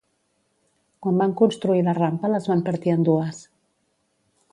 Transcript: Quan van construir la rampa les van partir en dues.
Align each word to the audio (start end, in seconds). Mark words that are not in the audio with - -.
Quan 1.05 1.19
van 1.23 1.35
construir 1.41 1.83
la 1.87 1.95
rampa 1.99 2.31
les 2.37 2.47
van 2.53 2.65
partir 2.71 2.95
en 2.95 3.05
dues. 3.11 3.43